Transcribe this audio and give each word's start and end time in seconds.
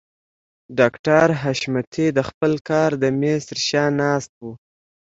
ډاکټر 0.77 1.27
حشمتي 1.41 2.05
د 2.17 2.19
خپل 2.29 2.51
کار 2.69 2.91
د 3.03 3.03
مېز 3.19 3.41
تر 3.49 3.59
شا 3.67 3.83
ناست 4.01 4.31
و. 4.43 4.45